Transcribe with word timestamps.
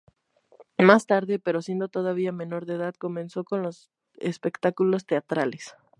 Más 0.79 1.05
tarde, 1.05 1.37
pero 1.37 1.61
siendo 1.61 1.87
todavía 1.87 2.31
menor 2.31 2.65
de 2.65 2.73
edad, 2.73 2.95
comenzó 2.95 3.43
con 3.43 3.61
los 3.61 3.91
espectáculos 4.17 5.05
teatrales. 5.05 5.75